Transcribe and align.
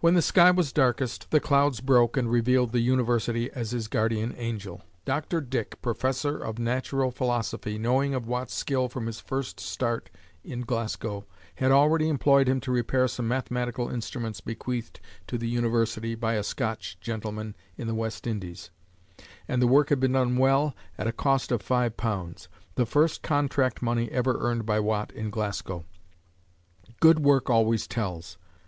When 0.00 0.14
the 0.14 0.22
sky 0.22 0.50
was 0.50 0.72
darkest, 0.72 1.30
the 1.30 1.38
clouds 1.38 1.80
broke 1.80 2.16
and 2.16 2.28
revealed 2.28 2.72
the 2.72 2.80
university 2.80 3.48
as 3.52 3.70
his 3.70 3.86
guardian 3.86 4.34
angel. 4.36 4.82
Dr. 5.04 5.40
Dick, 5.40 5.80
Professor 5.80 6.36
of 6.36 6.58
natural 6.58 7.12
philosophy, 7.12 7.78
knowing 7.78 8.12
of 8.12 8.26
Watt's 8.26 8.54
skill 8.54 8.88
from 8.88 9.06
his 9.06 9.20
first 9.20 9.60
start 9.60 10.10
in 10.42 10.62
Glasgow, 10.62 11.26
had 11.54 11.70
already 11.70 12.08
employed 12.08 12.48
him 12.48 12.58
to 12.62 12.72
repair 12.72 13.06
some 13.06 13.28
mathematical 13.28 13.88
instruments 13.88 14.40
bequeathed 14.40 14.98
to 15.28 15.38
the 15.38 15.48
university 15.48 16.16
by 16.16 16.34
a 16.34 16.42
Scotch 16.42 16.98
gentleman 17.00 17.54
in 17.76 17.86
the 17.86 17.94
West 17.94 18.26
Indies, 18.26 18.70
and 19.46 19.62
the 19.62 19.68
work 19.68 19.90
had 19.90 20.00
been 20.00 20.36
well 20.36 20.70
done, 20.70 20.74
at 20.98 21.06
a 21.06 21.12
cost 21.12 21.52
of 21.52 21.62
five 21.62 21.96
pounds 21.96 22.48
the 22.74 22.84
first 22.84 23.22
contract 23.22 23.80
money 23.80 24.10
ever 24.10 24.40
earned 24.40 24.66
by 24.66 24.80
Watt 24.80 25.12
in 25.12 25.30
Glasgow. 25.30 25.84
Good 26.98 27.20
work 27.20 27.48
always 27.48 27.86
tells. 27.86 28.38